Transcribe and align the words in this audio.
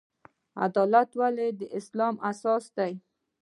عدالت 0.65 1.09
ولې 1.21 1.47
د 1.59 1.61
اسلام 1.79 2.15
اساس 2.29 2.63
دی؟ 2.77 2.93